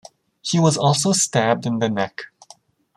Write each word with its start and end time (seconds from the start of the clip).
He 0.41 0.59
was 0.59 0.77
also 0.77 1.11
stabbed 1.13 1.67
in 1.67 1.77
the 1.77 1.87
neck. 1.87 2.23